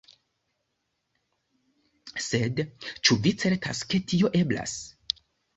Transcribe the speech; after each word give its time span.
Sed 2.29 2.63
ĉu 2.87 3.19
vi 3.27 3.35
certas 3.45 3.85
ke 3.93 4.03
tio 4.13 4.33
eblas? 4.45 4.77